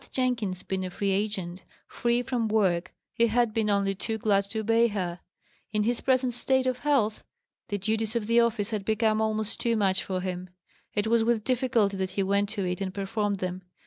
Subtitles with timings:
[0.01, 4.45] Had Jenkins been a free agent free from work he had been only too glad
[4.45, 5.19] to obey her.
[5.71, 7.23] In his present state of health,
[7.67, 10.49] the duties of the office had become almost too much for him;
[10.95, 13.61] it was with difficulty that he went to it and performed them.